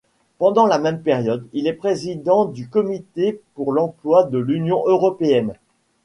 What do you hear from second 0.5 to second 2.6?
la même période, il est président